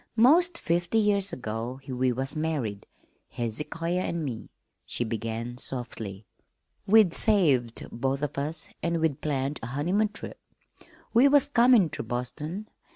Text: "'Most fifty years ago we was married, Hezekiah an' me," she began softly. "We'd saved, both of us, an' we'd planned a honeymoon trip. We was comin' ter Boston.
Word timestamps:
"'Most 0.15 0.57
fifty 0.57 0.97
years 0.97 1.31
ago 1.31 1.79
we 1.87 2.11
was 2.11 2.35
married, 2.35 2.87
Hezekiah 3.29 3.99
an' 4.01 4.23
me," 4.25 4.49
she 4.83 5.03
began 5.03 5.59
softly. 5.59 6.25
"We'd 6.87 7.13
saved, 7.13 7.87
both 7.91 8.23
of 8.23 8.35
us, 8.35 8.69
an' 8.81 8.99
we'd 8.99 9.21
planned 9.21 9.59
a 9.61 9.67
honeymoon 9.67 10.09
trip. 10.09 10.39
We 11.13 11.27
was 11.27 11.49
comin' 11.49 11.91
ter 11.91 12.01
Boston. 12.01 12.67